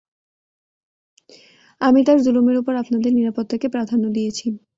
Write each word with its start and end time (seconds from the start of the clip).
আমি 1.81 1.99
তার 2.07 2.17
যুলুমের 2.25 2.57
উপর 2.57 2.73
আপনাদের 2.81 3.11
নিরাপত্তাকে 3.13 3.67
প্রাধান্য 3.75 4.05
দিয়েছি। 4.13 4.45